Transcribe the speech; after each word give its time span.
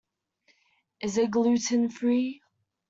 Is 0.99 1.19
it 1.19 1.29
gluten-free? 1.29 2.41